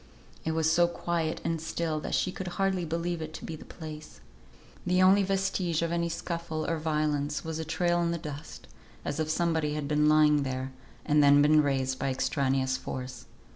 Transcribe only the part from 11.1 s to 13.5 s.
then been raised by extraneous force.